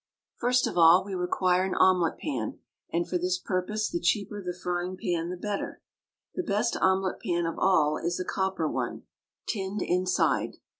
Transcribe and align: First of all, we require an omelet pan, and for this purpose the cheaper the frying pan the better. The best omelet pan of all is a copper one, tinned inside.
First 0.35 0.65
of 0.65 0.79
all, 0.79 1.05
we 1.05 1.13
require 1.13 1.63
an 1.63 1.75
omelet 1.75 2.17
pan, 2.17 2.57
and 2.91 3.07
for 3.07 3.19
this 3.19 3.37
purpose 3.37 3.87
the 3.87 3.99
cheaper 3.99 4.41
the 4.41 4.51
frying 4.51 4.97
pan 4.97 5.29
the 5.29 5.37
better. 5.37 5.79
The 6.33 6.41
best 6.41 6.75
omelet 6.77 7.19
pan 7.23 7.45
of 7.45 7.59
all 7.59 7.97
is 7.99 8.19
a 8.19 8.25
copper 8.25 8.67
one, 8.67 9.03
tinned 9.47 9.83
inside. 9.83 10.55